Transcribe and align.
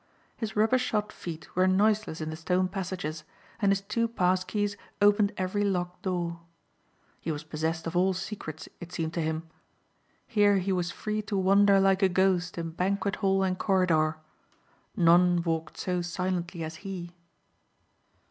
His 0.35 0.53
rubbershod 0.55 1.11
feet 1.11 1.55
were 1.55 1.67
noiseless 1.67 2.21
in 2.21 2.31
the 2.31 2.35
stone 2.35 2.67
passages 2.67 3.23
and 3.61 3.71
his 3.71 3.81
two 3.81 4.07
pass 4.07 4.43
keys 4.43 4.75
opened 4.99 5.31
every 5.37 5.63
locked 5.63 6.01
door. 6.01 6.39
He 7.19 7.31
was 7.31 7.43
possessed 7.43 7.85
of 7.85 7.95
all 7.95 8.13
secrets 8.15 8.67
it 8.79 8.91
seemed 8.91 9.13
to 9.13 9.21
him. 9.21 9.47
Here 10.25 10.57
he 10.57 10.71
was 10.71 10.89
free 10.89 11.21
to 11.29 11.37
wander 11.37 11.79
like 11.79 12.01
a 12.01 12.09
ghost 12.09 12.57
in 12.57 12.71
banquet 12.71 13.17
hall 13.17 13.43
and 13.43 13.59
corridor. 13.59 14.17
None 14.95 15.43
walked 15.43 15.77
so 15.77 16.01
silently 16.01 16.63
as 16.63 16.77
he. 16.77 17.13